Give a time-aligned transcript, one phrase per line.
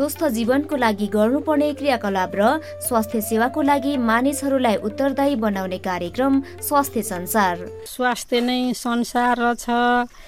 [0.00, 2.44] स्वस्थ जीवनको लागि गर्नुपर्ने क्रियाकलाप र
[2.88, 9.68] स्वास्थ्य सेवाको लागि मानिसहरूलाई उत्तरदायी बनाउने कार्यक्रम स्वास्थ्य संसार। स्वास्थ्य नै संसार छ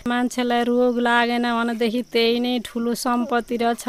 [0.05, 3.85] मान्छेलाई रोग लागेन भनेदेखि त्यही नै ठुलो सम्पत्ति रहेछ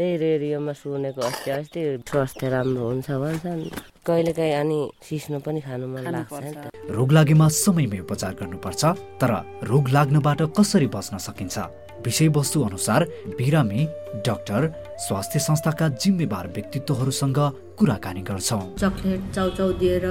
[0.00, 3.60] त्यही रेडियोमा सुनेको अस्ति अस्ति स्वास्थ्य राम्रो हुन्छ भन्छन्।
[4.08, 8.82] कहिलेकाहीँ अनि सिस्नो पनि खानु मन लाग्छ नि त। रोग लागेमा समयमै उपचार गर्नुपर्छ
[9.20, 9.30] तर
[9.68, 11.56] रोग लाग्नबाट कसरी बच्न सकिन्छ?
[11.98, 13.00] विषयवस्तु अनुसार
[13.36, 13.82] बिरामी
[14.24, 14.62] डाक्टर
[14.98, 17.38] स्वास्थ्य संस्थाका जिम्मेवार व्यक्तित्वहरूसँग
[17.78, 20.06] कुराकानी गर्छौँ। चक्लेट चाउचाउ दिएर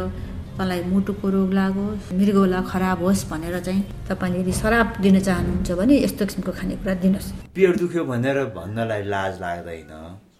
[0.57, 5.95] तँलाई मुटुको रोग लागोस् मृगौला खराब होस् भनेर चाहिँ तपाईँले यदि शराब दिन चाहनुहुन्छ भने
[6.03, 9.91] यस्तो किसिमको खानेकुरा दिनुहोस्। पेट दुख्यो भनेर भन्नलाई लाज लाग्दैन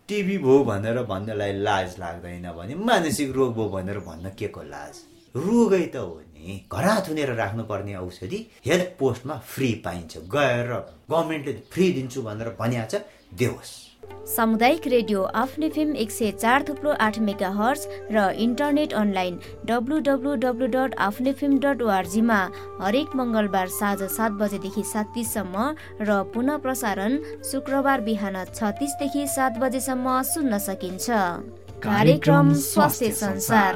[0.10, 4.96] टिबी भयो भनेर भन्नलाई लाज लाग्दैन भने मानसिक रोग भयो भनेर भन्न के को लाज?
[5.36, 10.72] रोगै त हो नि। घरा थुनेर राख्नुपर्ने औषधि हेल्थ पोस्टमा फ्री पाइन्छ। गएर
[11.12, 12.96] गभर्मेन्टले फ्री दिन्छु भनेर भनिहाल्छ
[13.36, 13.72] देओस्।
[14.28, 19.38] सामुदायिक रेडियो आफ्नै फिल्म एक सय चार थुप्रो आठ मेगा हर्स र internet online
[19.70, 22.40] W W W dot आफ्नै फिल्म डट ओआरजीमा
[22.82, 25.70] हरेक मङ्गलबार साँझ सात बजेदेखि सात तिससम्म
[26.10, 27.18] र पुनः प्रसारण
[27.52, 31.08] शुक्रबार बिहान छ तिसदेखि सात बजेसम्म सुन्न सकिन्छ।
[31.88, 33.74] कार्यक्रम स्वास्थ्य संसार।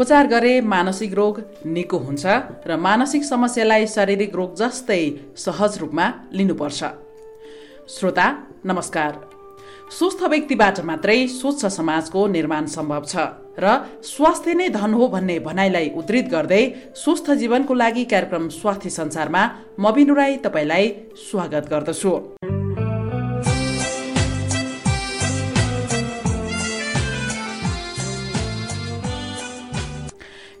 [0.00, 2.24] उपचार गरे मानसिक रोग निको हुन्छ
[2.66, 5.02] र मानसिक समस्यालाई शारीरिक रोग जस्तै
[5.36, 6.80] सहज रूपमा लिनुपर्छ।
[7.94, 8.26] श्रोता
[8.64, 9.12] नमस्कार।
[9.98, 13.14] स्वस्थ व्यक्तिबाट मात्रै स्वच्छ समाजको निर्माण सम्भव छ
[13.60, 13.76] र
[14.12, 16.62] स्वास्थ्य नै धन हो भन्ने भनाइलाई उद्धृत गर्दै
[17.02, 19.42] स्वस्थ जीवनको लागि कार्यक्रम स्वास्थ्य संसारमा
[19.76, 20.88] म राई तपाईँलाई
[21.28, 22.59] स्वागत गर्दछु।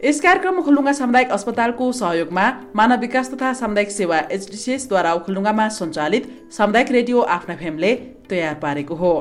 [0.04, 2.44] यस कार्यक्रम ओखलडुङ्गा सामुदायिक अस्पतालको सहयोगमा
[2.76, 7.92] मानव विकास तथा सामुदायिक सेवा एचडिसिएसद्वारा ओखलडुङ्गामा सञ्चालित सामुदायिक रेडियो आफ्ना फेमले
[8.30, 9.12] तयार पारेको हो।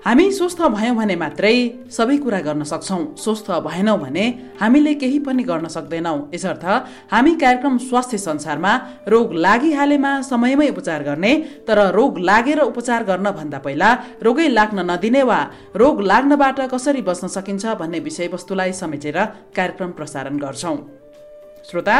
[0.00, 1.56] हामी स्वस्थ भयौँ भने मात्रै
[1.92, 4.24] सबै कुरा गर्न सक्छौँ। स्वस्थ भएनौँ भने
[4.60, 6.64] हामीले केही पनि गर्न सक्दैनौँ। यसर्थ
[7.12, 8.72] हामी कार्यक्रम स्वास्थ्य संसारमा
[9.04, 11.32] रोग लागिहालेमा समयमै उपचार गर्ने
[11.68, 13.90] तर रोग लागेर उपचार गर्न भन्दा पहिला
[14.24, 15.40] रोगै लाग्न नदिने वा
[15.76, 19.18] रोग लाग्नबाट कसरी बच्न सकिन्छ भन्ने विषयवस्तुलाई समेटेर
[19.52, 20.76] कार्यक्रम प्रसारण गर्छौँ।
[21.68, 21.96] श्रोता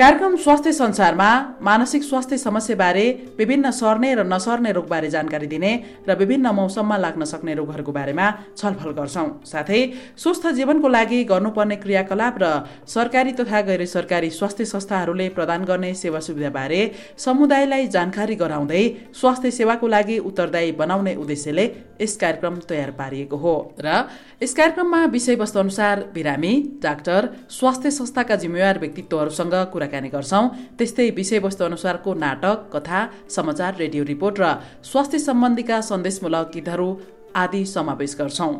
[0.00, 1.30] कार्यक्रम स्वास्थ्य संसारमा
[1.62, 3.02] मानसिक स्वास्थ्य समस्याबारे
[3.38, 5.72] विभिन्न सर्ने र नसर्ने रोगबारे जानकारी दिने
[6.08, 9.80] र विभिन्न मौसममा लाग्न सक्ने रोगहरूको बारेमा छलफल गर्छौँ। साथै
[10.16, 12.48] स्वस्थ जीवनको लागि गर्नुपर्ने क्रियाकलाप र
[12.88, 16.80] सरकारी तथा गैर सरकारी स्वास्थ्य संस्थाहरूले प्रदान गर्ने सेवा सुविधाबारे
[17.18, 18.82] समुदायलाई जानकारी गराउँदै
[19.20, 21.66] स्वास्थ्य सेवाको लागि उत्तरदायी बनाउने उद्देश्यले
[22.00, 24.08] यस कार्यक्रम तयार पारिएको हो। र
[24.42, 29.54] यस कार्यक्रममा विषयवस्तु अनुसार बिरामी डाक्टर स्वास्थ्य संस्थाका जिम्मेवार व्यक्तित्वहरूसँग
[29.90, 34.46] कुराकानी गर्छौँ। त्यस्तै विषयवस्तु अनुसारको नाटक कथा समाचार रेडियो रिपोर्ट र
[34.86, 36.88] स्वास्थ्य सम्बन्धीका सन्देशमूलक गीतहरू
[37.34, 38.54] आदि समावेश गर्छौँ।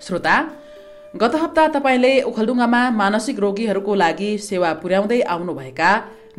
[0.00, 0.36] श्रोता
[1.16, 5.90] गत हप्ता तपाईँले ओखलडुङ्गामा मानसिक रोगीहरूको लागि सेवा पुर्याउँदै आउनुभएका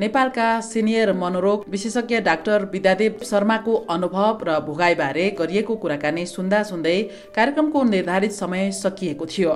[0.02, 6.96] नेपालका सिनियर मनोरोग विशेषज्ञ डाक्टर विद्यादेव शर्माको अनुभव र भोगाईबारे गरिएको कुराकानी सुन्दा सुन्दै
[7.36, 9.54] कार्यक्रमको निर्धारित समय सकिएको थियो।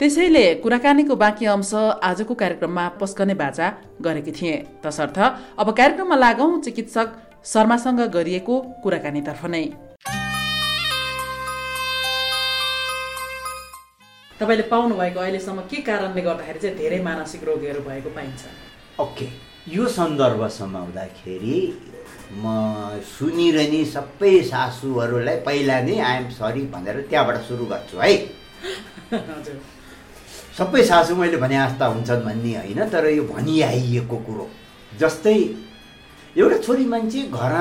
[0.00, 1.72] त्यसैले कुराकानीको बाँकी अंश
[2.10, 3.72] आजको कार्यक्रममा पस्कने बाचा
[4.06, 5.18] गरेकी थिएँ। तसर्थ
[5.58, 7.08] अब कार्यक्रममा लागौँ चिकित्सक
[7.44, 9.64] शर्मासँग गरिएको कुराकानीतर्फ नै।
[14.38, 18.42] तपाईँले पाउनुभएको अहिलेसम्म के कारणले गर्दाखेरि चाहिँ धेरै मानसिक रोगीहरू भएको पाइन्छ?
[19.00, 19.26] ओके
[19.68, 21.58] यो सन्दर्भसम्म आउँदाखेरि
[22.38, 22.44] म
[23.02, 28.12] सुनिरहने सबै सासूहरूलाई पहिला नै आइएम सरी भनेर त्यहाँबाट सुरु गर्छु है।
[30.58, 34.46] सबै सासू मैले भने जस्ता हुन्छन् भन्ने होइन तर यो भनिआइएको कुरो।
[35.00, 35.34] जस्तै
[36.36, 37.54] एउटा छोरी मान्छे घर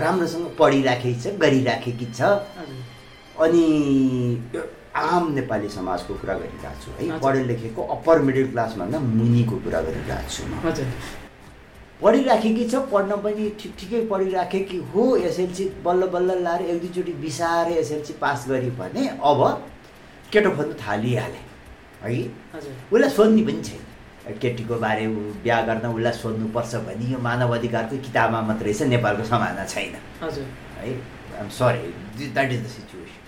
[0.00, 2.20] राम्रोसँग पढिराखेकी छ गरिराखेकी छ
[3.44, 3.64] अनि
[4.96, 10.30] आम नेपाली समाजको कुरा गरिरहेको छु है। पढे लेखेको अप्पर मिडल क्लासभन्दा मुनिको कुरा गरिरहेको
[10.30, 10.88] छु म। हजुर।
[12.04, 17.72] पढिराखेकी छ पढ्न पनि ठिक ठिकै पढिराखेकी हो एसएलसी बल्ल बल्ल लाएर एक दुईचोटि बिसाएर
[17.78, 19.40] एसएलसी पास गरी भने अब
[20.32, 21.40] केटो खोज्नु थालिहाले
[22.02, 22.18] है?
[22.54, 23.82] हजुर। उसलाई सोध्ने पनि छैन।
[24.40, 25.06] केटीको बारे
[25.44, 30.44] बिहा गर्न उसलाई सोध्नुपर्छ भने यो मानव अधिकारको किताबमा मात्रै छ नेपालको समाधान छैन। हजुर।
[30.80, 30.92] है?
[31.40, 33.22] I'm sorry that is the situation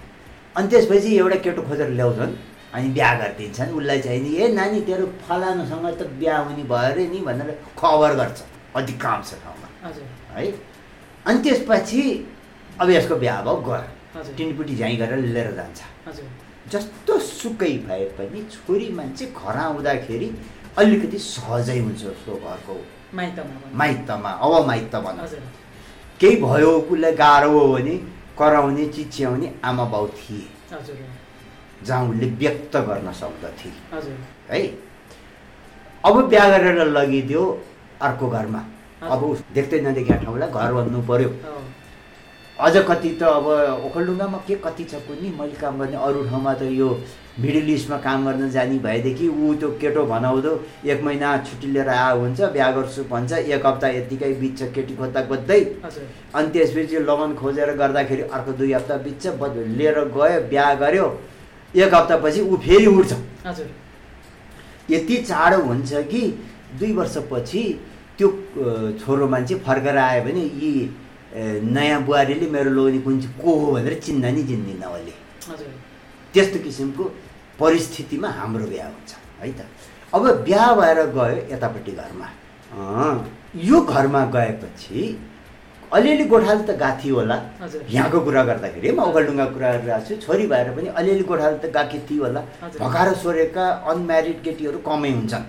[0.57, 2.35] अनि त्यसपछि एउटा केटो खोजेर ल्याउँछन्
[2.75, 7.07] अनि बिहा गरिदिन्छन्। उसलाई चाहिँ नि ए नानी तेरो फलानुसँग त बिहा हुने भयो अरे
[7.09, 7.51] नि भनेर
[7.81, 8.39] खबर गर्छ।
[8.77, 9.69] अधिकांश ठाउँमा।
[10.35, 10.47] है?
[11.27, 12.03] अनि त्यसपछि
[12.81, 13.73] अब यसको बिहा भयो
[14.17, 15.81] हजुर। टिनपुटी झ्याइ गरेर लिएर जान्छ।
[16.73, 20.29] जस्तो सुकै भए पनि छोरी मान्छे घर आउँदाखेरि
[20.79, 22.75] अलिकति सहजै हुन्छ उसको घरको
[23.75, 25.27] माइतमा अब माइत भनौँ।
[26.21, 27.97] केही भयो उसलाई गाह्रो हो भने
[28.39, 30.47] कराउने चिच्याउने आमा बाउ थिए।
[31.85, 33.71] जहाँ उसले व्यक्त गर्न सक्दथे।
[34.51, 34.61] है?
[36.05, 37.43] अब बिहा गरेर लगिदियो
[38.03, 38.65] अर्को घरमा।
[39.03, 41.31] अब उस देख्दै नदेखेका ठाउँलाई घर भन्नु पर्यो।
[42.59, 43.47] अझ कति त अब
[43.87, 45.29] ओखलडुङ्गामा के कति छ कुन्नी?
[45.39, 46.89] मैले काम गर्ने अरू ठाउँमा त यो
[47.41, 50.53] मिडल इस्टमा काम गर्न जाने भएदेखि ऊ त्यो केटो भनाउँदो
[50.89, 55.23] एक महिना छुट्टी लिएर आएको हुन्छ बिहा गर्छु भन्छ एक हप्ता यत्तिकै बित्छ केटी खोज्दा
[55.29, 55.61] खोज्दै
[56.35, 59.27] अनि त्यसपछि लगन खोजेर गर्दाखेरि अर्को दुई हप्ता बित्छ
[59.77, 61.07] लिएर गयो बिहा गर्यो।
[61.75, 63.13] एक हप्तापछि ऊ फेरि उठ्छ।
[64.91, 66.23] यति चाँडो हुन्छ कि
[66.79, 67.63] दुई वर्षपछि
[68.19, 68.29] त्यो
[69.01, 70.73] छोरो मान्छे फर्केर आयो भने यी
[71.77, 75.15] नयाँ बुहारीले मेरो लोनी कुन चाहिँ को हो भनेर चिन्दा नि चिन्दिनँ अहिले
[76.33, 77.05] त्यस्तो किसिमको
[77.61, 79.61] परिस्थितिमा हाम्रो बिहा हुन्छ है त?
[80.15, 82.29] अब बिहा भएर गयो यतापट्टि घरमा।
[83.69, 85.01] यो घरमा गएपछि
[85.97, 87.37] अलिअलि गोठालो त गाथी होला।
[87.89, 91.99] यहाँको कुरा गर्दाखेरि म ओखलडुङ्गा कुरा गरिरहेको छु। छोरी भएर पनि अलिअलि गोठालो त गाकी
[92.09, 92.41] थिए होला।
[92.81, 95.45] भकाएर सोरेका अनम्यारिड केटीहरू कमै हुन्छन्।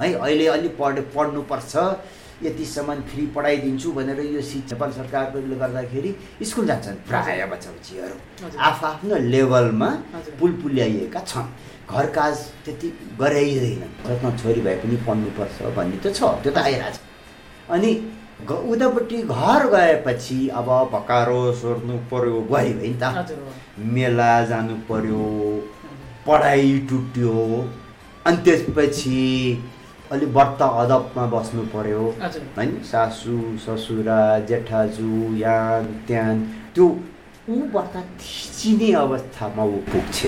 [0.00, 1.76] है अहिले अलि पढ पढ्नुपर्छ
[2.42, 6.10] यतिसम्म फ्री पढाइदिन्छु भनेर यो शिक्षा नेपाल सरकारले गर्दाखेरि
[6.48, 9.88] स्कुल जान्छन् प्रायः बच्चाबच्चीहरू हजुर। आफ्नो लेभलमा।
[10.40, 11.48] पुल पुल्याइएका छन्
[11.90, 12.88] घर काज त्यति
[13.20, 16.96] गराइँदैन जसमा छोरी भए पनि पढ्नुपर्छ भन्ने त छ त्यो त आइरहेछ
[17.70, 17.92] अनि
[18.72, 23.04] उतापट्टि घर गएपछि अब भकारो सोर्नु पर्यो गयो है नि त।
[23.94, 25.24] मेला जानु पर्यो
[26.26, 27.32] पढाइ टुट्यो
[28.26, 29.22] अनि त्यसपछि
[30.12, 32.02] अलि व्रत अदबमा बस्नु पर्यो।
[32.56, 32.70] होइन?
[32.90, 36.34] सासु ससुरा जेठाजु यान त्यान
[36.74, 36.86] त्यो
[37.50, 40.26] ऊबाट थिचिने अवस्थामा ऊ पुग्छ।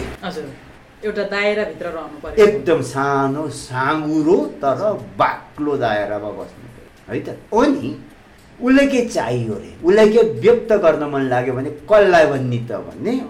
[1.04, 4.82] एउटा दायराभित्र रहनु पर्यो। एकदम सानो साँगुरो तर
[5.18, 7.38] बाक्लो दायरामा बस्नु पर्यो। है त?
[7.54, 7.96] अनि
[8.58, 9.74] उसलाई के चाहियो अरे?
[9.84, 13.20] उसलाई के व्यक्त गर्न मन लाग्यो भने कसलाई भन्ने त भन्ने।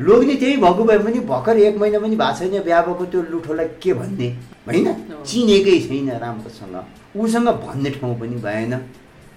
[0.00, 3.68] लोग्ने त्यही भएको भए पनि भर्खर एक महिना पनि भएको छैन बिहा भएको त्यो लुठोलाई
[3.82, 4.28] के भन्ने?
[4.70, 4.88] होइन?
[5.26, 6.74] चिनेकै छैन राम्रोसँग।
[7.18, 8.72] उसँग भन्ने ठाउँ पनि भएन।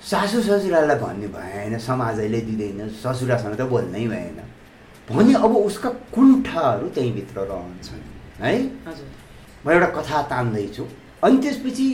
[0.09, 4.39] सासु ससुरालाई भन्ने भएन समाजले दिँदैन ससुरासँग त बोल्नै भएन।
[5.09, 8.03] भने अब उसका कुण्ठाहरू त्यहीँभित्र रहन्छन्
[8.39, 8.53] है?
[9.65, 10.83] म एउटा कथा तान्दैछु।
[11.23, 11.87] अनि त्यसपछि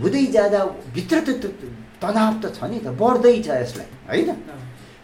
[0.00, 0.60] हुँदै जाँदा
[0.94, 1.44] भित्र त
[2.00, 4.30] तनाव त छ नि त बढ्दै छ यसलाई होइन।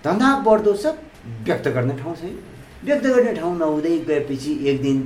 [0.05, 0.95] तनाव बढ्दो छ
[1.45, 2.37] व्यक्त गर्ने ठाउँ छैन।
[2.85, 4.97] व्यक्त गर्ने ठाउँ नहुँदै गएपछि एक दिन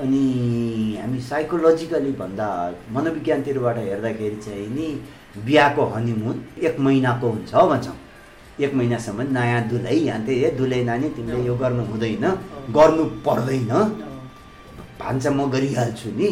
[0.00, 2.46] अनि हामी साइकोलोजिकली भन्दा
[2.94, 4.88] मनोविज्ञानतिरबाट हेर्दाखेरि चाहिँ नि
[5.46, 6.36] बिहाको हनिमुन
[6.66, 7.96] एक महिनाको हुन्छ भन्छौँ
[8.60, 12.26] एक महिनासम्म नयाँ दुलै यहाँ ए दुलै नानी तिमीले यो गर्नु हुँदैन
[12.74, 13.72] गर्नु पर्दैन।
[15.00, 16.28] भान्सा म गरिहाल्छु नि।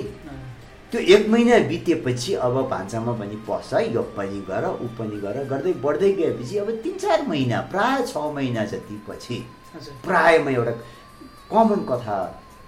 [0.93, 5.73] त्यो एक महिना बितेपछि अब भान्सामा पनि पस यो पनि गर ऊ पनि गर गर्दै
[5.85, 9.45] बढ्दै गएपछि अब तिन चार महिना प्राय छ महिना जति पछि
[10.05, 10.73] प्राय म एउटा
[11.51, 12.19] कमन कथा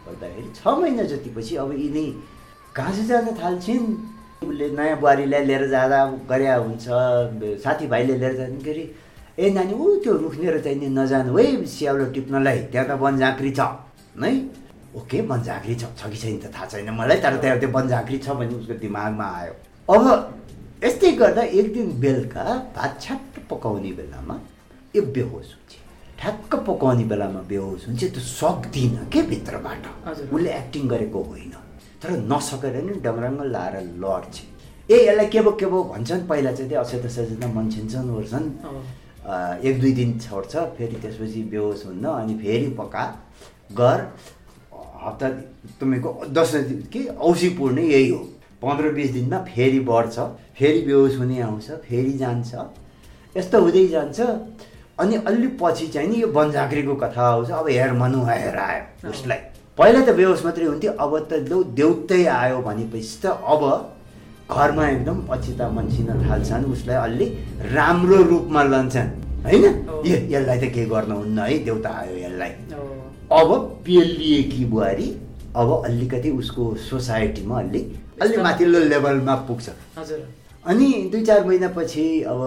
[0.07, 2.07] गर्दाखेरि छ महिना जति पछि अब यिनी
[2.77, 3.87] घाँस जान थाल्छिन्।
[4.45, 5.99] उसले नयाँ बुहारीलाई लिएर जाँदा
[6.31, 6.85] गरे हुन्छ
[7.65, 8.85] साथीभाइले लिएर जाँदाखेरि
[9.39, 13.61] ए नानी ऊ त्यो रुखनेर चाहिँ नि नजानु है स्याउलो टिप्नलाई त्यहाँ त वनझाँक्री छ।
[14.21, 14.35] नै
[14.95, 18.55] ओके वनझाँक्री छ। कि छैन त थाहा छैन मलाई तर त्यहाँ त्यो वनझाँक्री छ भन्ने
[18.61, 19.55] उसको दिमागमा आयो।
[19.89, 20.05] अब
[20.85, 22.45] यस्तै गर्दा एक दिन बेलुका
[22.77, 24.37] भात छ्याप्प पकाउने बेलामा
[24.97, 25.73] यो बेहोस हुन्छ।
[26.25, 29.85] ठ्याक्क पकाउने बेलामा बेहोस हुन्छ त्यो सक्दिनँ के भित्रबाट।
[30.33, 31.53] उसले एक्टिङ गरेको होइन।
[32.01, 34.35] तर नसकेर नि डङरङ्ग लाएर लड्छ।
[34.89, 38.47] ए यसलाई के भो के भो भन्छन् पहिला चाहिँ त्यो अक्षता सचेतना मन्छिन्छन् ओर्छन्।
[39.69, 43.05] एक दुई दिन छोड्छ फेरि त्यसपछि बेहोस हुन्न अनि फेरि पका
[43.77, 43.99] गर।
[45.05, 45.29] हप्ता
[45.77, 48.21] तपाईँको दस दिन कि औसी पुर्ने यही हो।
[48.65, 50.17] पन्ध्र बिस दिनमा फेरि बढ्छ
[50.57, 52.55] फेरि बेहोस हुने आउँछ फेरि जान्छ।
[53.37, 54.21] यस्तो हुँदै जान्छ।
[54.99, 59.39] अनि अलि पछि चाहिँ नि यो वनझाँक्रीको कथा आउँछ। अब हेर मनु हेर आयो उसलाई।
[59.79, 63.63] पहिला त बेहोस मात्रै हुन्थ्यो अब त लौ देउतै आयो भनेपछि त अब
[64.51, 67.27] घरमा एकदम पछिता मन्सिन थाल्छन् उसलाई अलि
[67.75, 69.09] राम्रो रूपमा लान्छन्।
[69.45, 69.65] होइन?
[70.07, 72.53] यसलाई त केही गर्नुहुन्न है देउता आयो यसलाई।
[73.33, 73.49] अब
[73.87, 75.09] पेलिएकी बुहारी
[75.57, 77.81] अब अलिकति उसको सोसाइटीमा अलि
[78.23, 80.21] अलि माथिल्लो लेभलमा पुग्छ। हजुर।
[80.65, 82.41] अनि दुई चार महिनापछि अब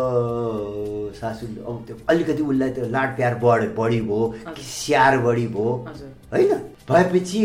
[1.14, 5.72] सासुले अब त्यो अलिकति उसलाई त्यो लाड प्यार बढ बढी भयो हजुर। स्याहार बढी भयो
[6.32, 6.52] होइन?
[6.90, 7.42] भएपछि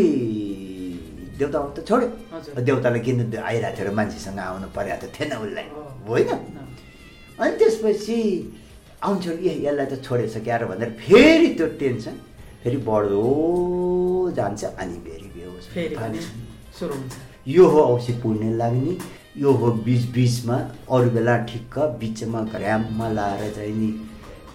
[1.39, 5.65] देउता आउनु त छोड्यो। देउतालाई किन आइरहेको थियो र मान्छेसँग आउनु परेको त थिएन उसलाई।
[6.09, 6.29] होइन?
[7.39, 8.17] अनि त्यसपछि
[9.03, 12.15] आउँछ ए यसलाई त छोडेछ क्यार भनेर फेरि त्यो टेन्सन
[12.63, 13.21] फेरि बढ्दो
[14.37, 15.65] जान्छ अनि फेरि बेहोस।
[17.47, 18.93] यो हो औँसी पुर्ने लाग्ने
[19.37, 20.55] यो हो बिच बिचमा
[20.93, 23.87] अरू बेला ठिक्क बिचमा घर्याममा लाएर चाहिँ नि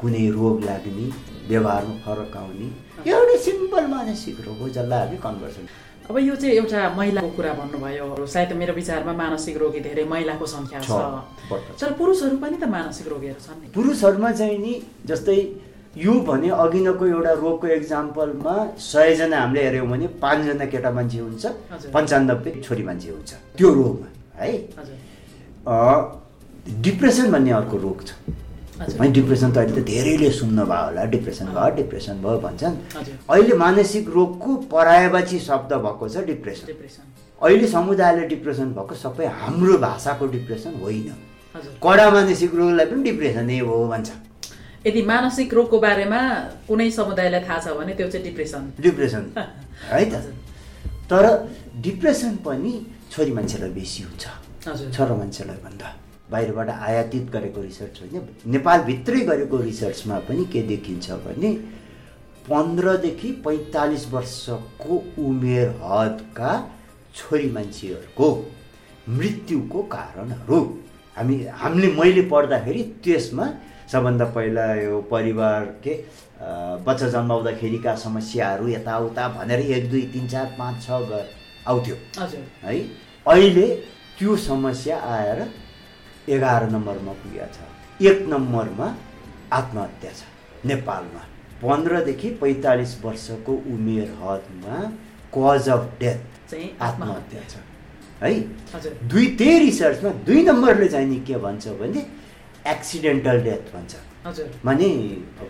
[0.00, 1.06] कुनै रोग लाग्ने
[1.49, 2.68] व्यवहारमा फरक आउने।
[3.11, 5.66] एउटा सिम्पल मानसिक रोग हो जसलाई हामी कन्भर्सन।
[6.11, 10.80] अब यो चाहिँ एउटा महिलाको कुरा भन्नुभयो। सायद मेरो विचारमा मानसिक रोगी धेरै महिलाको सङ्ख्या
[10.80, 10.90] छ।
[11.80, 14.75] तर पुरुषहरू पनि त मानसिक रोगीहरू छन् नि। पुरुषहरूमा चाहिँ नि
[15.06, 15.38] जस्तै
[15.99, 21.44] यो भने अघि नैको एउटा रोगको एक्जाम्पलमा सयजना हामीले हेऱ्यौँ भने पाँचजना केटा मान्छे हुन्छ।
[21.90, 24.08] पन्चानब्बे छोरी मान्छे हुन्छ। त्यो रोगमा।
[24.40, 24.50] है?
[26.83, 28.11] डिप्रेसन भन्ने अर्को रोग छ।
[28.78, 32.75] अनि डिप्रेसन त अहिले त धेरैले सुन्नु भयो होला। डिप्रेसन भयो डिप्रेसन भयो भन्छन्।
[33.30, 36.66] अहिले मानसिक रोगको परायवाची शब्द भएको छ डिप्रेसन।
[37.42, 41.11] अहिले समुदायले डिप्रेसन भएको सबै हाम्रो भाषाको डिप्रेसन होइन।
[41.83, 44.11] कडा मानसिक रोगलाई पनि डिप्रेसनै हो भन्छ।
[44.87, 46.21] यदि मानसिक रोगको बारेमा
[46.68, 49.23] कुनै समुदायलाई थाहा छ भने त्यो चाहिँ डिप्रेसन। डिप्रेसन।
[49.90, 50.14] है त।
[51.11, 51.25] तर
[51.83, 52.73] डिप्रेसन पनि
[53.12, 54.24] छोरी मान्छेलाई बेसी हुन्छ।
[54.94, 55.88] छोरा मान्छेलाई भन्दा।
[56.30, 61.50] बाहिरबाट आयातित गरेको रिसर्च होइन नेपालभित्रै गरेको रिसर्चमा पनि के देखिन्छ भने
[62.48, 66.50] पन्ध्रदेखि पैँतालिस वर्षको उमेर हदका
[67.14, 68.28] छोरी मान्छेहरूको
[69.08, 70.60] मृत्युको कारणहरू।
[71.16, 73.46] हामी हामीले मैले पढ्दाखेरि त्यसमा
[73.92, 75.94] सबभन्दा पहिला यो परिवार के
[76.86, 81.00] बच्चा जन्माउँदाखेरिका समस्याहरू यताउता भनेर एक दुई तिन चार पाँच छ
[81.68, 81.96] आउँथ्यो।
[82.64, 82.78] है?
[83.26, 83.66] अहिले
[84.18, 85.40] त्यो समस्या आएर
[86.28, 87.56] एघार नम्बरमा पुगेको छ।
[88.02, 88.87] एक नम्बरमा
[89.52, 90.20] आत्महत्या छ।
[90.66, 91.22] नेपालमा
[91.62, 94.76] पन्ध्रदेखि पैँतालिस वर्षको उमेर हदमा
[95.34, 97.54] कज अफ डेथ आत्महत्या छ।
[98.22, 98.32] है?
[99.08, 102.06] दुई त्यही रिसर्चमा दुई नम्बरले चाहिँ नि के भन्छ भने
[102.66, 103.92] एक्सिडेन्टल डेथ भन्छ।
[104.64, 104.88] माने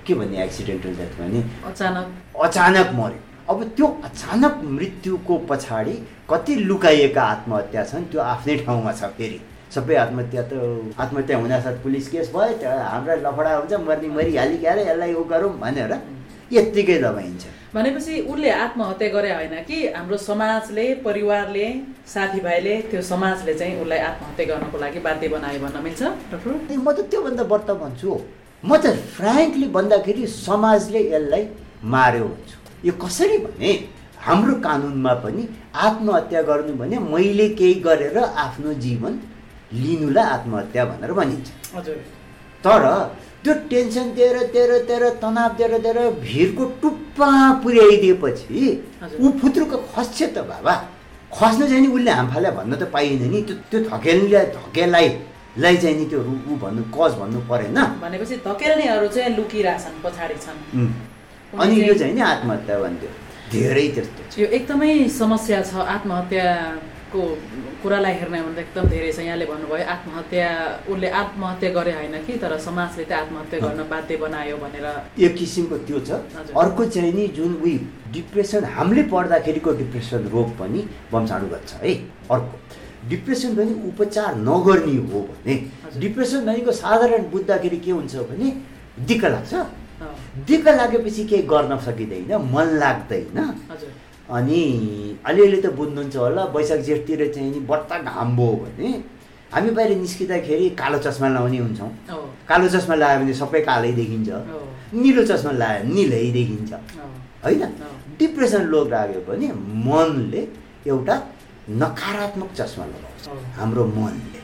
[0.07, 2.07] के भन्ने एक्सिडेन्टल डेथ भने अचानक।
[2.45, 5.93] अचानक मऱ्यो। अब त्यो अचानक मृत्युको पछाडि
[6.31, 9.41] कति लुकाइएका आत्महत्या छन् त्यो आफ्नै ठाउँमा छ फेरि।
[9.75, 10.53] सबै आत्महत्या त
[11.01, 15.53] आत्महत्या हुनासाथ पुलिस केस भयो त हाम्रा लफडा हुन्छ मर्ने मरिहाली क्यारे यसलाई उ गरौँ
[15.65, 15.93] भनेर
[16.53, 21.67] यत्तिकै दबाइन्छ। भनेपछि उसले आत्महत्या गरे होइन कि हाम्रो समाजले परिवारले
[22.15, 26.03] साथीभाइले त्यो समाजले चाहिँ उसलाई आत्महत्या गर्नको लागि बाध्य बनायो भन्न मिल्छ
[26.33, 26.51] डक्टर?
[26.77, 28.13] म त त्योभन्दा बढ्ता भन्छु
[28.65, 31.45] म त फ्रेङ्कली भन्दाखेरि समाजले यसलाई
[31.95, 33.71] मार्यो भन्छु। यो कसरी भने
[34.27, 35.43] हाम्रो कानुनमा पनि
[35.87, 39.13] आत्महत्या गर्नु भने मैले केही गरेर आफ्नो जीवन
[39.73, 41.97] लिनुलाई आत्महत्या भनेर भनिन्छ। हजुर।
[42.65, 42.85] तर
[43.45, 47.31] त्यो टेन्सन दिएर दिएर दिएर तनाव दिएर दिएर भिरको टुप्पा
[47.63, 48.55] पुर्याइदिएपछि।
[49.21, 50.75] ऊ फुत्रुको खस्छ त बाबा।
[51.33, 55.09] खस्नु चाहिँ नि उसले हामफाले भन्न त पाइएन नि। त्यो त्यो धकेलले धकेलाई
[55.59, 60.59] लाई चाहिँ नि त्यो ऊ भन्नु कज भन्नु परेन। भनेपछि धकेल्नेहरू चाहिँ लुकिरहेछन् पछाडि छन्.
[61.57, 63.11] अनि यो चाहिँ नि आत्महत्या भन्थ्यो।
[63.53, 67.21] धेरै त्यस्तो छ। यो एकदमै समस्या छ आत्महत्याको
[67.83, 70.49] कुरालाई हेर्ने हो भने त एकदम धेरै छ। यहाँले भन्नुभयो आत्महत्या
[70.93, 74.87] उसले आत्महत्या गरे होइन कि तर समाजले त आत्महत्या गर्न बाध्य बनायो भनेर।
[75.17, 76.11] एक किसिमको त्यो छ।
[76.53, 77.77] अर्को चाहिँ नि जुन उही
[78.13, 80.81] डिप्रेसन हामीले पढ्दाखेरिको डिप्रेसन रोग पनि
[81.13, 81.93] बमसाडु गर्छ है।
[82.29, 82.55] अर्को
[83.09, 85.55] डिप्रेसन पनि उपचार नगर्ने हो भने।
[85.97, 88.49] डिप्रेसन भनेको साधारण बुझ्दाखेरि के हुन्छ भने
[89.09, 89.55] दिक्क लाग्छ।
[90.49, 93.39] दिक्क लागेपछि केही गर्न सकिँदैन मन लाग्दैन।
[94.31, 94.63] अनि
[95.27, 98.89] अलिअलि त बुझ्नुहुन्छ होला वैशाख जेठतिर चाहिँ नि बट्टा घाम भयो भने
[99.53, 101.91] हामी बाहिर निस्किँदाखेरि कालो चस्मा लाउने हुन्छौँ।
[102.49, 104.29] कालो चस्मा लगायो भने सबै कालै देखिन्छ।
[104.93, 106.73] निलो चस्मा लगायो भने निलै देखिन्छ।
[107.45, 107.63] होइन।
[108.19, 109.49] डिप्रेसन रोग लाग्यो भने
[109.89, 110.43] मनले
[110.87, 111.17] एउटा
[111.83, 114.41] नकारात्मक चस्मा लगाउँछ। हाम्रो मनले।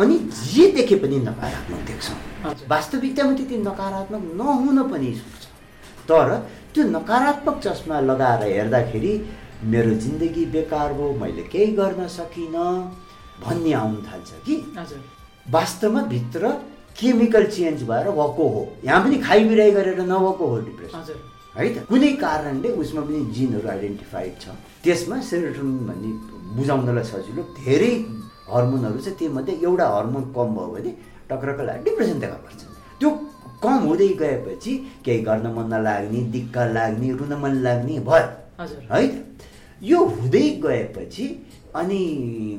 [0.00, 2.18] अनि जे देखे पनि नकारात्मक देख्छौँ
[2.70, 5.44] वास्तविकतामा त्यति नकारात्मक नहुन पनि सक्छ
[6.08, 6.28] तर
[6.74, 9.12] त्यो नकारात्मक चस्मा लगाएर हेर्दाखेरि
[9.72, 12.68] मेरो जिन्दगी बेकार भयो मैले केही गर्न सकिनँ
[13.44, 14.54] भन्ने आउनु थाल्छ कि?
[15.50, 16.48] वास्तवमा भित्र
[16.98, 20.98] केमिकल चेन्ज भएर भएको हो। यहाँ पनि खाइबिराइ गरेर नभएको हो डिप्रेसन।
[21.56, 21.86] है त?
[21.88, 24.48] कुनै कारणले उसमा पनि जिनहरू आइडेन्टिफाइड छ।
[24.84, 26.10] त्यसमा सेरोटोनिन भन्ने
[26.56, 27.92] बुझाउनलाई सजिलो धेरै
[28.50, 30.92] हर्मोनहरू छ। त्योमध्ये एउटा हर्मोन कम भयो भने
[31.32, 32.60] टक्रक्क लाग्यो डिप्रेसन देखा पर्छ।
[33.00, 33.10] त्यो
[33.64, 34.72] कम हुँदै गएपछि
[35.04, 38.26] केही गर्न मन नलाग्ने दिक्क लाग्ने रुन मन लाग्ने भयो।
[38.60, 39.06] हजुर। है?
[39.08, 39.44] त
[39.82, 41.26] यो हुँदै गएपछि
[41.74, 42.00] अनि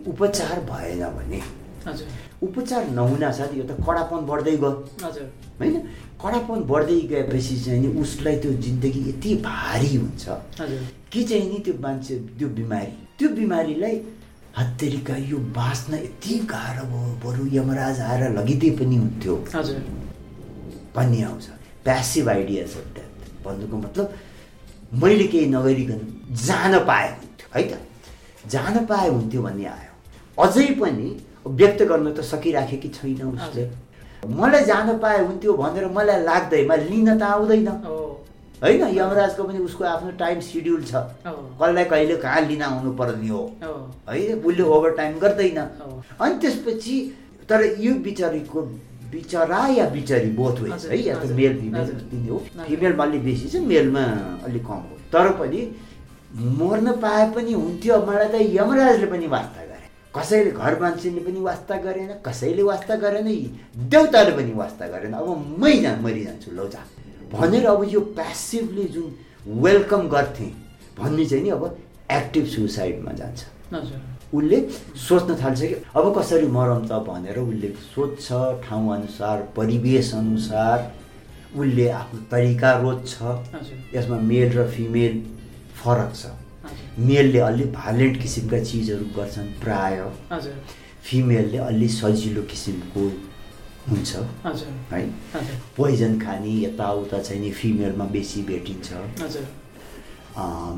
[0.08, 1.39] उपचार भएन भने
[1.88, 2.08] हजुर।
[2.44, 4.72] उपचार नहुना साथ यो त कडापन बढ्दै गयो।
[5.03, 5.27] हजुर।
[5.60, 5.75] होइन?
[6.24, 11.60] कडापन बढ्दै गएपछि चाहिँ नि उसलाई त्यो जिन्दगी यति भारी हुन्छ हजुर। कि चाहिँ नि
[11.65, 13.96] त्यो मान्छे त्यो बिमारी त्यो बिमारीलाई
[14.57, 19.79] हत्तेरिका यो बाँच्न यति गाह्रो भयो। बरु यमराज आएर लगिदिए पनि हुन्थ्यो। हजुर।
[20.95, 21.45] भन्ने आउँछ।
[21.83, 24.13] प्यासिभ आइडियाज अफ डेथ भन्नुको मतलब
[25.01, 26.01] मैले केही नगरिकन
[26.45, 27.79] जान पाए हुन्थ्यो है त?
[28.50, 31.07] जान पाए हुन्थ्यो भन्ने आयो। अझै पनि
[31.48, 33.63] व्यक्त गर्न त सकिराखेकी छैन उसले।
[34.38, 37.67] मलाई जान पाए हुन्थ्यो भनेर मलाई लाग्दैमा लिन त आउँदैन।
[38.63, 43.41] होइन यमराजको पनि उसको आफ्नो टाइम सिड्युल छ। कसलाई कहिले कहाँ लिन आउनु पर्ने हो।
[44.10, 46.96] है। उसले ओभर टाइम गर्दैन। हो। अनि त्यसपछि
[47.50, 48.62] तर यो बिचरीको
[49.12, 53.24] बिचरा या बिचरी बोथ वेज हजुर, है या त मेल फिमेल। तिनी हो। फिमेलमा अलिक
[53.24, 54.03] बेसी छ मेलमा
[54.48, 55.62] अलिक कम हो। तर पनि
[56.34, 61.75] मर्न पाए पनि हुन्थ्यो। मलाई त यमराजले पनि वास्ता गरे। कसैले घर मान्छेले पनि वास्ता
[61.84, 63.27] गरेन कसैले वास्ता गरेन
[63.91, 65.27] देउताले पनि वास्ता गरेन। अब
[65.60, 66.82] मै जा मरिजान्छु लौ जा।
[67.34, 69.13] भनेर अब यो प्यासिभली जुन
[69.62, 70.46] वेलकम गर्थे
[71.00, 71.63] भन्ने चाहिँ नि अब
[72.12, 73.40] एक्टिभ सुसाइडमा जान्छ।
[74.34, 74.60] उसले
[75.08, 78.28] सोच्न थाल्छ कि अब कसरी मरम त भनेर उसले सोध्छ
[78.68, 80.92] ठाउँ अनुसार परिवेश अनुसार
[81.56, 83.13] उसले आफ्नो तरिका रोज्छ।
[83.96, 85.22] यसमा मेल र फिमेल
[85.84, 86.25] फरक छ।
[87.00, 90.02] मेलले अलि भाइलेन्ट किसिमका चिजहरू गर्छन् प्राय।
[91.04, 93.10] फिमेलले अलि सजिलो किसिमको
[93.90, 94.12] हुन्छ।
[94.92, 95.02] है?
[95.78, 98.90] पोइजन खाने यताउता चाहिँ नि फिमेलमा बेसी भेटिन्छ।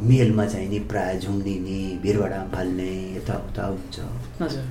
[0.09, 3.99] मेलमा चाहिँ नि प्राय झुम्दिने भिरबाट फाल्ने यताउता हुन्छ।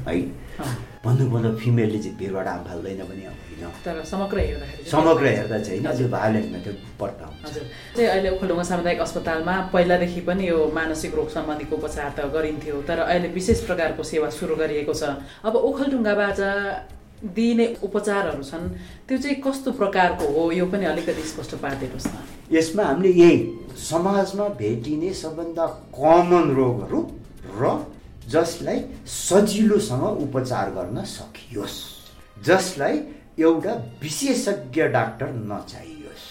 [0.09, 0.21] है?
[0.55, 0.75] अँ,
[1.05, 3.71] भन्नु मतलब फिमेलले चाहिँ भिरबाट फाल्दैन पनि होइन?
[3.85, 7.55] तर समग्र हेर्दाखेरि समग्र हेर्दा चाहिँ हजुर। भाइलेन्ट मेथड पर्दा हुन्छ।
[7.97, 12.99] चाहिँ अहिले ओखलढुङ्गा सामुदायिक अस्पतालमा पहिलादेखि पनि यो मानसिक रोग सम्बन्धीको उपचार त गरिन्थ्यो तर
[13.09, 16.41] अहिले विशेष प्रकारको सेवा सुरु गरिएको छ। अब ओखलढुङ्गाबाट
[17.23, 18.69] दिइने उपचारहरू छन्
[19.09, 22.17] त्यो चाहिँ कस्तो प्रकारको हो यो पनि अलिकति स्पष्ट पारिदिनुहोस् न।
[22.53, 23.39] यसमा हामीले यही
[23.81, 27.01] समाजमा भेटिने सबभन्दा कमन रोगहरू
[27.61, 27.63] र
[28.29, 31.79] जसलाई सजिलोसँग उपचार गर्न सकियोस्।
[32.45, 33.01] जसलाई
[33.39, 33.73] एउटा
[34.03, 36.25] विशेषज्ञ डाक्टर नचाहियोस्।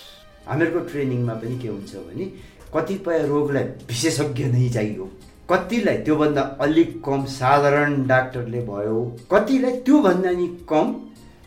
[0.48, 2.26] हामीहरूको ट्रेनिङमा पनि के हुन्छ भने
[2.74, 5.06] कतिपय रोगलाई विशेषज्ञ नै चाहियो।
[5.50, 9.00] कतिलाई त्योभन्दा अलिक कम साधारण डाक्टरले भयो
[9.32, 10.94] कतिलाई त्योभन्दा नि कम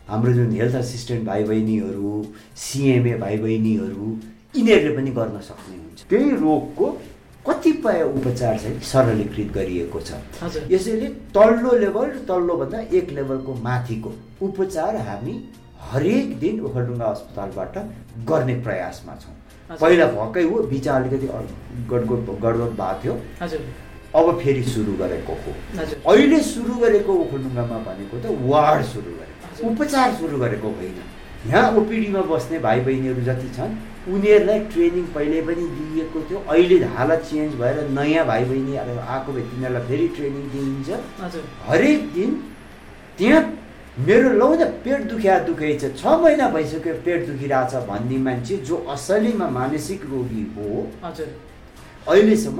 [0.08, 2.24] हाम्रो जुन हेल्थ असिस्टेन्ट भाइ बहिनीहरू
[2.64, 4.08] सिएमए भाइ बहिनीहरू
[4.56, 6.90] यिनीहरूले पनि गर्न सक्ने हुन्छ। त्यही रोगको
[7.46, 10.20] कतिपय उपचार चाहिँ सरलीकृत गरिएको छ।
[10.70, 14.12] यसैले तल्लो लेभल र तल्लोभन्दा एक लेभलको माथिको
[14.46, 15.34] उपचार हामी
[15.90, 17.78] हरेक दिन ओखलडुङ्गा अस्पतालबाट
[18.28, 19.34] गर्ने प्रयासमा छौँ।
[19.80, 21.26] पहिला भएकै हो बिचा अलिकति
[21.90, 23.14] गडगड गडबड भएको थियो।
[24.16, 25.52] अब फेरि सुरु गरेको हो।
[26.12, 30.96] अहिले सुरु गरेको ओखलडुङ्गामा भनेको त वार्ड सुरु गरेको। उपचार सुरु गरेको होइन।
[31.46, 33.74] यहाँ ओपिडीमा बस्ने भाइ बहिनीहरू जति छन्
[34.14, 39.42] उनीहरूलाई ट्रेनिङ पहिले पनि दिइएको थियो। अहिले हालत चेन्ज भएर नयाँ भाइ बहिनीहरू आएको भए
[39.50, 40.88] तिनीहरूलाई फेरि ट्रेनिङ दिइन्छ।
[41.68, 42.30] हरेक दिन
[43.18, 43.42] त्यहाँ
[44.06, 48.76] मेरो लौ न पेट दुख्या दुखै छ छ महिना भइसक्यो पेट दुखिरहेछ भन्ने मान्छे जो
[48.94, 50.66] असलीमा मानसिक रोगी हो
[51.04, 51.30] हजुर।
[52.08, 52.58] अहिलेसम्म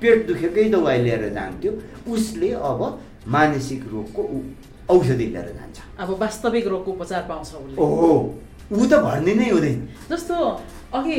[0.00, 1.72] पेट दुखेकै दबाई लिएर जान्थ्यो
[2.12, 2.80] उसले अब
[3.28, 4.22] मानसिक रोगको
[4.88, 8.10] औषधि लिएर जान्छ। अब वास्तविक रोगको उपचार पाउँछ उसले। ओहो
[8.72, 9.78] ऊ त भन्ने नै हुँदैन।
[10.10, 10.34] जस्तो
[10.94, 11.16] अघि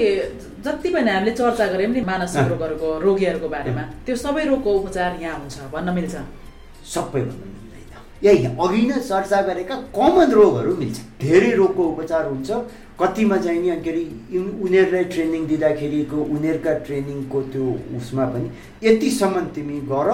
[0.66, 5.38] जति पनि हामीले चर्चा गऱ्यौँ नि मानसिक रोगहरूको रोगीहरूको बारेमा त्यो सबै रोगको उपचार यहाँ
[5.40, 6.16] हुन्छ भन्न मिल्छ।
[6.94, 7.94] सबै भन्नु मिल्दैन।
[8.26, 12.50] यही अघि नै चर्चा गरेका कमन रोगहरू मिल्छ। धेरै रोगको उपचार हुन्छ।
[13.00, 14.04] कतिमा चाहिँ नि के अरे
[14.40, 17.66] उन- उनीहरूलाई ट्रेनिङ दिँदाखेरिको उनीहरूका ट्रेनिङको त्यो
[17.98, 18.50] उसमा पनि
[18.88, 20.10] यतिसम्म तिमी गर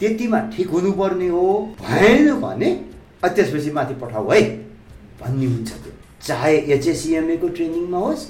[0.00, 1.46] त्यतिमा ठिक हुनुपर्ने हो
[1.80, 2.70] भएन भने
[3.24, 4.40] त्यसपछि माथि पठाऊ है
[5.20, 8.22] भन्ने हुन्छ त्यो। चाहे एचएससिएमएको ट्रेनिङमा होस्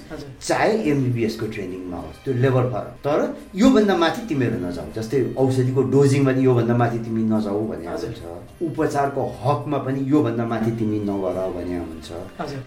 [0.46, 3.20] चाहे एमबिबिएसको ट्रेनिङमा होस् त्यो लेभल फरक तर
[3.54, 8.22] योभन्दा माथि तिमीहरू नजाऊ जस्तै औषधिको डोजिङमा पनि योभन्दा माथि तिमी नजाऊ भने। हुन्छ।
[8.62, 12.08] उपचारको हकमा पनि योभन्दा माथि तिमी नगर भने हुन्छ।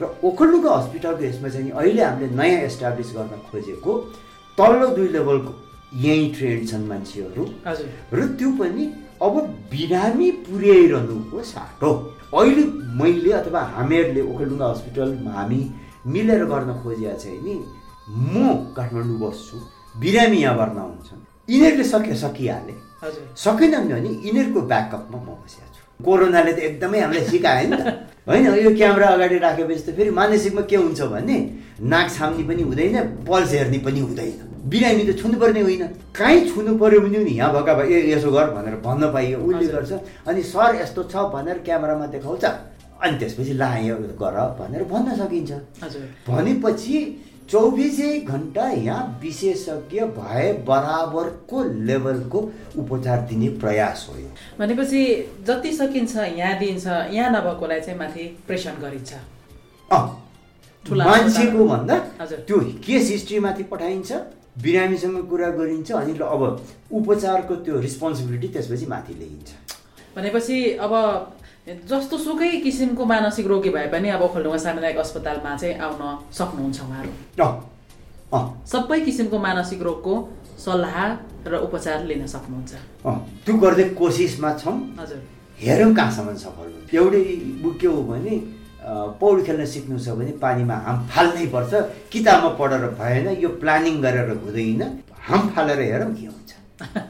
[0.02, 3.92] र ओखलडुङ्गा हस्पिटलको यसमा चाहिँ नि अहिले हामीले नयाँ एस्टाब्लिस गर्न खोजेको
[4.58, 5.54] तल्लो दुई लेभलको
[6.02, 7.44] यहीँ ट्रेन्ड छन् मान्छेहरू।
[8.14, 8.84] र त्यो पनि
[9.22, 9.34] अब
[9.72, 11.92] बिरामी पुर्याइरहनुको साटो।
[12.32, 12.64] अहिले
[13.00, 15.62] मैले अथवा हामीहरूले ओखलडुङ्गा हस्पिटलमा हामी
[16.14, 17.56] मिलेर गर्न खोजेका चाहिँ नि
[18.34, 19.58] म काठमाडौँ बस्छु
[20.02, 21.20] बिरामी यहाँ भर्ना हुन्छन्।
[21.52, 22.74] यिनीहरूले सके सकिहाले।
[23.36, 27.88] सकेनन् भने यिनीहरूको ब्याकअपमा म बसेको छु। कोरोनाले त एकदमै हामीलाई सिकायो नि त।
[28.28, 31.38] होइन यो क्यामेरा अगाडि राखेपछि त फेरि मानसिकमा के हुन्छ भने
[31.92, 37.00] नाक छाम्ने पनि हुँदैन पल्स हेर्ने पनि हुँदैन। बिरामी त छुनुपर्ने होइन। कहीँ छुनु पर्यो
[37.02, 39.92] भने नि यहाँ भएका भए ए यसो गर भनेर भन्न पाइयो उसले गर्छ।
[40.28, 42.46] अनि सर यस्तो छ भनेर क्यामेरामा देखाउँछ।
[43.02, 45.52] अनि त्यसपछि ला यो गर भनेर भन्न सकिन्छ।
[46.30, 46.98] भनेपछि
[47.50, 52.40] चौबिसै घन्टा यहाँ विशेषज्ञ भए बराबरको लेभलको
[52.80, 54.16] उपचार दिने प्रयास हो
[54.60, 55.02] भनेपछि
[55.48, 59.14] जति सकिन्छ यहाँ दिइन्छ यहाँ नभएकोलाई चाहिँ माथि प्रेसर गरिन्छ।
[60.86, 61.98] मान्छेको भन्दा।
[62.30, 64.12] त्यो केस हिस्ट्रीमाथि पठाइन्छ।
[64.56, 66.42] बिरामीसँग कुरा गरिन्छ अनि अब
[66.92, 69.50] उपचारको त्यो रिस्पोन्सिबिलिटी त्यसपछि माथि ल्याइन्छ।
[70.16, 70.94] भनेपछि अब
[71.88, 76.02] जस्तो सुकै किसिमको मानसिक रोगी भए पनि अब खोलडुङ्गा सामुदायिक अस्पतालमा चाहिँ आउन
[76.34, 77.12] सक्नुहुन्छ उहाँहरू।
[78.68, 80.14] सबै किसिमको मानसिक रोगको
[80.60, 80.98] सल्लाह
[81.48, 82.72] र उपचार लिन सक्नुहुन्छ।
[83.46, 85.22] त्यो गर्दै कोसिसमा छौँ। हजुर।
[85.62, 87.24] हेरौँ कहाँसम्म सफल हुन्छ एउटै
[87.82, 88.36] के हो भने
[89.20, 91.72] पौडी खेल्न सिक्नु छ भने पानीमा हाम फाल्नै पर्छ।
[92.12, 94.82] किताबमा पढेर भएन यो प्लानिङ गरेर हुँदैन।
[95.28, 96.52] हाम फालेर हेरौँ के हुन्छ।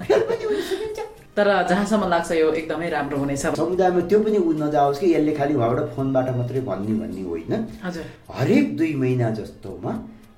[0.03, 0.99] फेल पनि हुन सकिन्छ
[1.38, 5.53] तर जहाँसम्म लाग्छ यो एकदमै राम्रो हुनेछ। समुदायमा त्यो पनि उ नजाओस् कि यसले खालि
[5.55, 7.53] उहाँबाट फोनबाट मात्रै भन्ने भन्ने होइन।
[7.86, 8.03] हजुर।
[8.36, 9.93] हरेक दुई महिना जस्तोमा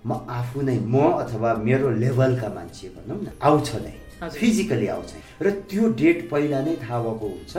[0.06, 3.96] म आफू नै म अथवा मेरो लेभलका मान्छे भनौँ न आउँछ नै।
[4.30, 7.54] फिजिकली आउँछ र त्यो डेट पहिला नै थाहा भएको हुन्छ।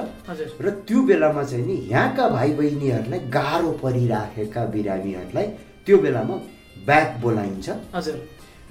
[0.61, 5.47] र त्यो बेलामा चाहिँ नि यहाँका भाइ बहिनीहरूलाई गाह्रो परिराखेका बिरामीहरूलाई
[5.87, 6.35] त्यो बेलामा
[6.87, 8.19] ब्याक बोलाइन्छ। हजुर।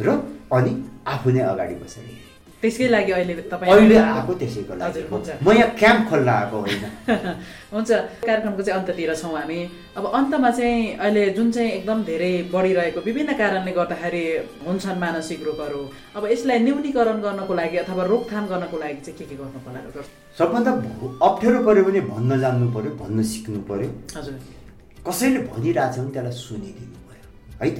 [0.02, 0.10] र
[0.52, 0.74] अनि
[1.08, 2.33] आफू नै अगाडि बसेर।
[2.64, 5.02] त्यसकै लागि अहिले तपाईँ अहिले आएको त्यसैको लागि।
[5.44, 6.84] म यहाँ क्याम्प खोल्न आएको होइन।
[7.76, 7.90] हुन्छ
[8.24, 9.60] कार्यक्रमको चाहिँ अन्त्यतिर छौँ हामी।
[10.00, 14.24] अब अन्तमा चाहिँ अहिले जुन चाहिँ एकदम धेरै बढिरहेको विभिन्न कारणले गर्दाखेरि
[14.64, 15.82] हुन्छन् मानसिक रोगहरू।
[16.16, 19.80] अब यसलाई न्यूनीकरण गर्नको लागि अथवा रोकथाम गर्नको लागि चाहिँ के के गर्नु पर्ला
[20.40, 20.72] सबभन्दा
[21.28, 24.34] अप्ठ्यारो पऱ्यो भने भन्न जान्नु पऱ्यो भन्न सिक्नु पऱ्यो हजुर।
[25.08, 27.28] कसैले भनिरहेछ भने त्यसलाई सुनिदिनु पऱ्यो
[27.60, 27.80] है त?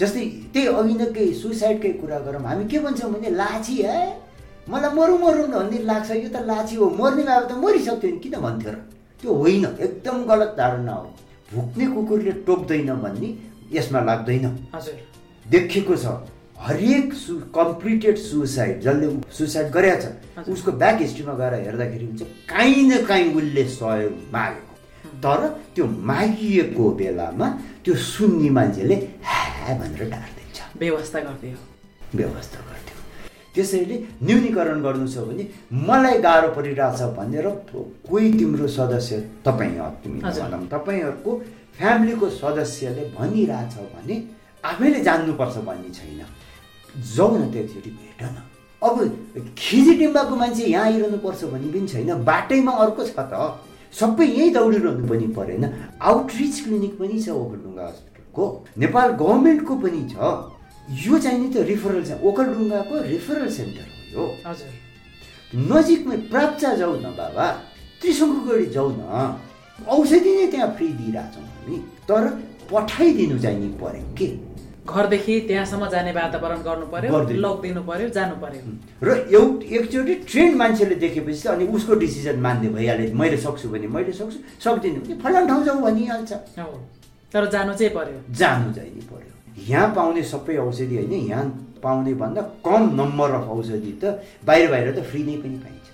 [0.00, 4.00] जस्तै त्यही अघि नै केही सुसाइडकै कुरा गरौँ। हामी के भन्छौँ भने लाछी है?
[4.68, 8.34] मलाई मरौँ मरौँ भन्ने लाग्छ। यो त लाछी हो। मर्ने भए त मरिसक्थ्यो नि। किन
[8.40, 8.76] भन्थ्यो र?
[9.20, 11.08] त्यो होइन। एकदम गलत धारणा हो।
[11.54, 13.28] भुक्ने कुकुरले टोक्दैन भन्ने
[13.72, 14.96] यसमा लाग्दैन। हजुर।
[15.46, 16.06] देखिएको छ
[16.62, 22.82] हरेक सु कम्प्लिटेड सुसाइड जसले सुसाइड गरेका छ। उसको ब्याक हिस्ट्रीमा गएर हेर्दाखेरि हुन्छ काहीँ
[22.88, 24.71] न काहीँ उसले सहयोग मागेको।
[25.24, 25.40] तर
[25.74, 27.48] त्यो मागिएको बेलामा
[27.84, 31.58] त्यो सुन्ने मान्छेले ह्या भनेर डाकिदिन्छ व्यवस्था गरिदियो।
[32.18, 32.96] व्यवस्था गर्थ्यो
[33.54, 35.44] त्यसैले न्यूनीकरण गर्नु छ भने
[35.88, 37.46] मलाई गाह्रो परिरहेछ भनेर
[38.08, 40.20] कोही तिम्रो सदस्य तपाईँ तिमी
[40.74, 41.30] तपाईँहरूको
[41.78, 44.16] फ्यामिलीको सदस्यले भनिरहेछ भने
[44.70, 46.20] आफैले जान्नुपर्छ भन्ने छैन।
[47.16, 48.38] जाउ न त्यो एकचोटि भेट न
[48.82, 48.96] अब
[49.58, 53.34] खिजिडिम्बाको मान्छे यहाँ आइरहनु पर्छ भन्ने पनि छैन बाटैमा अर्को छ त।
[53.92, 55.64] सबै यहीँ दौडिरहनु पनि परेन।
[56.00, 58.44] आउटरिच क्लिनिक पनि छ ओखलढुङ्गा हस्पिटलको
[58.78, 60.14] नेपाल गभर्मेन्टको पनि छ।
[61.04, 64.70] यो चाहिँ नि त रिफरल छ ओखलढुङ्गाको रिफरल सेन्टर हो यो। हजुर।
[65.72, 67.46] नजिकमै प्राप्चा जाऊ न बाबा
[68.00, 69.02] त्रिशङ्कुगढी जाऊ न।
[69.88, 71.76] औषधि नै त्यहाँ फ्री दिइरहेछौँ हामी।
[72.08, 72.22] तर
[72.72, 74.28] पठाइदिनु चाहिँ नि पऱ्यो के?
[74.82, 78.62] घरदेखि त्यहाँसम्म जाने वातावरण गर्नु पर्यो। लगिदिनु पर्यो जानु पर्यो
[79.02, 84.12] र एउटा एकचोटि ट्रेन मान्छेले देखेपछि अनि उसको डिसिजन मान्ने भइहाल्यो मैले सक्छु भने मैले
[84.12, 86.32] सक्छु सक्दिनँ भने फलाम ठाउँ जाउँ भनिहाल्छ।
[87.32, 89.30] तर जानु चाहिँ पर्यो। जानु चाहिँ पर्यो।
[89.68, 91.44] यहाँ पाउने सबै औषधि होइन यहाँ
[91.82, 95.86] पाउने भन्दा कम नम्बर अफ औषधि त बाहिर बाहिर त फ्री नै पनि पाइन्छ।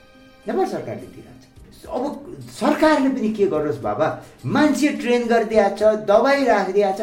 [0.48, 2.02] नेपाल सरकारले दिइरहेछ अब
[2.56, 4.06] सरकारले पनि के गरोस् बाबा
[4.46, 7.00] मान्छे ट्रेन गरिदिएको छ दबाई राखिदिएको छ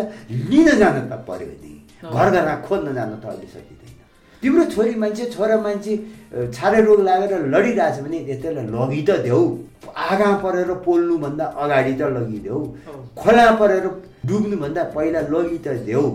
[0.49, 1.73] लिन जान त पर्यो नि।
[2.13, 3.93] घर घरमा खोज्न जान त अहिले सकिँदैन
[4.43, 5.93] तिम्रो छोरी मान्छे छोरा मान्छे
[6.55, 9.43] छारे रोग लागेर लडिरहेछ भने त्यसलाई लगि त देऊ
[10.09, 12.59] आगा परेर पोल्नुभन्दा अगाडि त लगिदेऊ
[13.21, 13.85] खोला परेर
[14.25, 16.05] डुब्नुभन्दा पहिला लगी त देऊ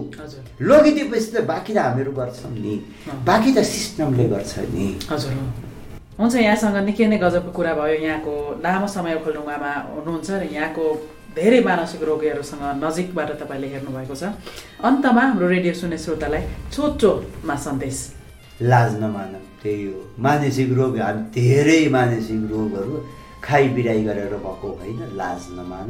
[0.71, 2.75] लगिदिएपछि त बाँकी त हामीहरू गर्छौँ नि
[3.27, 5.33] बाँकी त सिस्टमले गर्छ नि हजुर।
[6.19, 10.85] हुन्छ यहाँसँग निकै नै गजबको कुरा भयो यहाँको लामो समय खोल्डुङ्गामा हुनुहुन्छ र यहाँको
[11.31, 14.35] धेरै मानसिक रोगीहरूसँग नजिकबाट तपाईँले हेर्नुभएको छ।
[14.83, 16.43] अन्तमा हाम्रो रेडियो सुन्ने श्रोतालाई
[16.75, 17.99] छोटोमा सन्देश।
[18.63, 22.95] लाज नमान त्यही हो। मानसिक रोग हामी धेरै मानसिक रोगहरू
[23.47, 25.89] खाइ बिराई गरेर भएको होइन लाज नमान।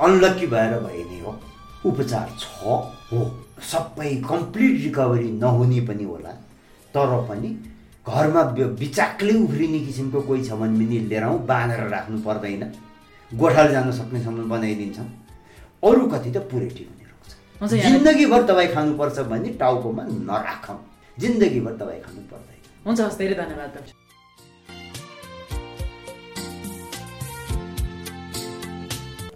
[0.00, 1.32] अनलक्की भएर भए नै हो।
[1.84, 2.42] उपचार छ
[3.12, 3.20] हो।
[3.62, 6.32] सबै कम्प्लिट रिकभरी नहुने पनि होला।
[6.94, 7.48] तर पनि
[8.08, 8.42] घरमा
[8.80, 12.64] बिचाक्लै उफ्रिने किसिमको कोही छ भने पनि लिएर आउँ बाँधेर राख्नु पर्दैन।
[13.30, 15.06] गोठाले जान सक्नेसम्म बनाइदिन्छौँ
[15.82, 20.78] अरू कति त पुरै हुने रोग छ हुन्छ यहाँ। जिन्दगीभर दबाई खानुपर्छ भने टाउकोमा नराखौँ।
[21.18, 23.94] जिन्दगीभर दबाई खानु पर्दैन। हुन्छ हस् धेरै धन्यवाद डाक्टर।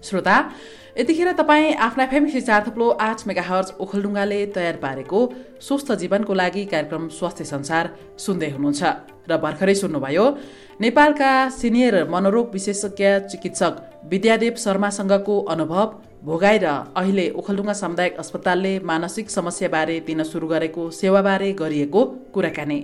[0.03, 0.37] श्रोता
[0.99, 5.19] यतिखेर तपाईँ आफ्ना फेमिसी चार थुप्लो आठ मेगा हर्ज ओखलडुङ्गाले तयार पारेको
[5.67, 7.85] स्वस्थ जीवनको लागि कार्यक्रम स्वास्थ्य संसार
[8.25, 8.83] सुन्दै हुनुहुन्छ
[9.31, 10.27] र भर्खरै सुन्नुभयो
[10.81, 13.75] नेपालका सिनियर मनोरोग विशेषज्ञ चिकित्सक
[14.11, 15.93] विद्यादेव शर्मासँगको अनुभव
[16.25, 22.81] भोगाई अहिले ओखलडुङ्गा सामुदायिक अस्पतालले मानसिक समस्याबारे दिन सुरु गरेको सेवाबारे गरिएको कुराकानी।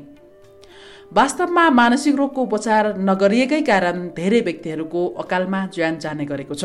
[1.12, 6.64] वास्तवमा मानसिक रोगको उपचार नगरिएकै कारण धेरै व्यक्तिहरूको अकालमा ज्यान जाने गरेको छ।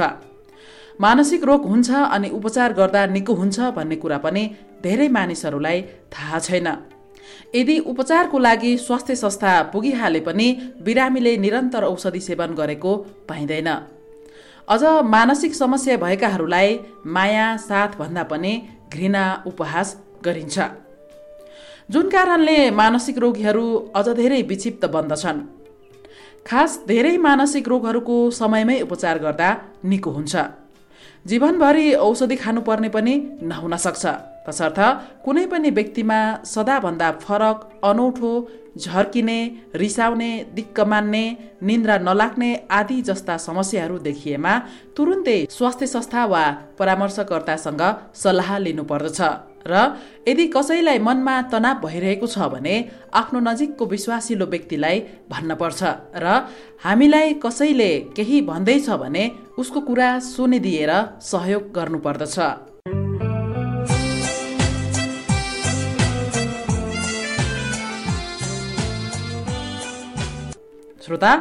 [1.01, 4.43] मानसिक रोग हुन्छ अनि उपचार गर्दा निको हुन्छ भन्ने कुरा पनि
[4.83, 5.81] धेरै मानिसहरूलाई
[6.13, 6.67] थाहा छैन।
[7.55, 10.47] यदि उपचारको लागि स्वास्थ्य संस्था पुगिहाले पनि
[10.81, 12.95] बिरामीले निरन्तर औषधि सेवन गरेको
[13.29, 13.69] पाइँदैन।
[14.67, 18.53] अझ मानसिक समस्या भएकाहरूलाई माया साथ भन्दा पनि
[18.93, 20.57] घृणा उपहास गरिन्छ।
[21.91, 25.39] जुन कारणले मानसिक रोगीहरू अझ धेरै विक्षिप्त बन्दछन्।
[26.47, 29.49] खास धेरै मानसिक रोगहरूको समयमै उपचार गर्दा
[29.85, 30.35] निको हुन्छ।
[31.25, 34.05] जीवनभरि औषधि खानुपर्ने पनि नहुन सक्छ।
[34.47, 34.79] तसर्थ
[35.25, 36.19] कुनै पनि व्यक्तिमा
[36.53, 37.57] सदाभन्दा फरक
[37.89, 38.33] अनौठो
[38.83, 39.39] झर्किने
[39.81, 41.23] रिसाउने दिक्क मान्ने
[41.67, 44.53] निन्द्रा नलाग्ने आदि जस्ता समस्याहरू देखिएमा
[44.95, 46.43] तुरुन्तै स्वास्थ्य संस्था वा
[46.79, 47.83] परामर्शकर्तासँग
[48.23, 49.21] सल्लाह लिनुपर्दछ।
[49.67, 49.75] र
[50.27, 52.75] यदि कसैलाई मनमा तनाव भइरहेको छ भने
[53.21, 54.99] आफ्नो नजिकको विश्वासिलो व्यक्तिलाई
[55.31, 55.81] भन्न पर्छ
[56.23, 56.25] र
[56.85, 59.23] हामीलाई कसैले केही भन्दैछ भने
[59.57, 60.91] उसको कुरा सुनिदिएर
[61.31, 62.37] सहयोग गर्नुपर्दछ।
[71.05, 71.31] श्रोता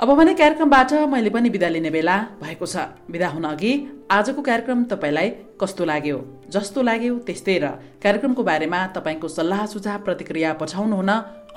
[0.00, 2.76] अब भने कार्यक्रमबाट मैले पनि बिदा लिने बेला भएको छ।
[3.12, 3.72] बिदा हुन अघि
[4.08, 5.28] आजको कार्यक्रम तपाईँलाई
[5.60, 6.18] कस्तो लाग्यो?
[6.48, 7.66] जस्तो लाग्यो त्यस्तै र
[8.00, 11.10] कार्यक्रमको बारेमा तपाईँको सल्लाह सुझाव प्रतिक्रिया पठाउनु हुन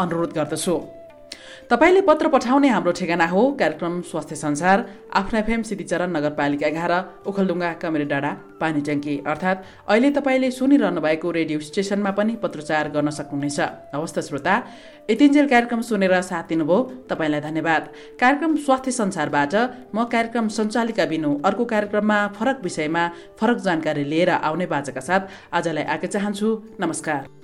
[0.04, 0.76] अनुरोध गर्दछु।
[1.70, 4.78] तपाईँले पत्र पठाउने हाम्रो ठेगाना हो। कार्यक्रम स्वास्थ्य संसार
[5.14, 6.94] आफ्नो एफएम सिद्धिचरण नगरपालिका एघार
[7.28, 13.10] ओखलडुङ्गा कमेरी डाँडा पानी ट्याङ्की अर्थात् अहिले तपाईँले सुनिरहनु भएको रेडियो स्टेसनमा पनि पत्रचार गर्न
[13.10, 13.60] सक्नुहुनेछ।
[13.96, 14.56] हवस् त श्रोता
[15.10, 16.78] यतिन्जेल कार्यक्रम सुनेर साथ दिनुभयो
[17.10, 17.84] तपाईँलाई धन्यवाद।
[18.20, 19.54] कार्यक्रम स्वास्थ्य संसारबाट
[19.96, 23.04] म कार्यक्रम सञ्चालिका बिनु अर्को कार्यक्रममा फरक विषयमा
[23.40, 25.22] फरक जानकारी लिएर आउने बाजाका साथ
[25.56, 26.48] आजलाई आके चाहन्छु।
[26.80, 27.41] नमस्कार।